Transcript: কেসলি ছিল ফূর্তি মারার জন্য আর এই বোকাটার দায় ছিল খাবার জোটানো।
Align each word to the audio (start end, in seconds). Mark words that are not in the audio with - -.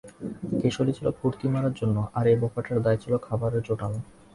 কেসলি 0.59 0.91
ছিল 0.97 1.07
ফূর্তি 1.19 1.45
মারার 1.53 1.73
জন্য 1.79 1.97
আর 2.17 2.25
এই 2.31 2.37
বোকাটার 2.41 2.77
দায় 2.85 2.99
ছিল 3.03 3.13
খাবার 3.25 3.51
জোটানো। 3.67 3.99